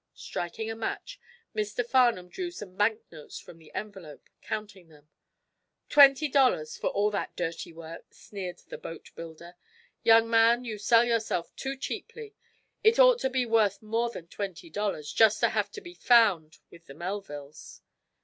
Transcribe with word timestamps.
Striking 0.15 0.67
a 0.71 0.75
match, 0.75 1.19
Mr. 1.55 1.85
Farnum 1.85 2.27
drew 2.27 2.49
some 2.49 2.75
banknotes 2.75 3.37
from 3.39 3.59
the 3.59 3.71
envelope, 3.75 4.29
counting 4.41 4.87
them. 4.87 5.09
"Twenty 5.89 6.27
dollars, 6.27 6.75
for 6.75 6.87
all 6.89 7.11
that 7.11 7.35
dirty 7.35 7.71
work," 7.71 8.11
sneered 8.11 8.57
the 8.69 8.79
boatbuilder. 8.79 9.53
"Young 10.01 10.27
man, 10.27 10.65
you 10.65 10.79
sell 10.79 11.03
yourself 11.05 11.55
too 11.55 11.77
cheaply. 11.77 12.33
It 12.83 12.97
ought 12.97 13.19
to 13.19 13.29
be 13.29 13.45
worth 13.45 13.83
more 13.83 14.09
than 14.09 14.25
twenty 14.27 14.71
dollars, 14.71 15.13
just 15.13 15.39
to 15.41 15.49
have 15.49 15.69
to 15.73 15.81
be 15.81 15.93
found 15.93 16.57
with 16.71 16.87
the 16.87 16.95
Melvilles." 16.95 17.81